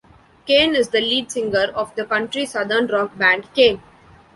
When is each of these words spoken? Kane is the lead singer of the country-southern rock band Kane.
Kane 0.47 0.73
is 0.73 0.89
the 0.89 0.99
lead 0.99 1.31
singer 1.31 1.65
of 1.75 1.93
the 1.93 2.05
country-southern 2.05 2.87
rock 2.87 3.15
band 3.19 3.45
Kane. 3.53 3.83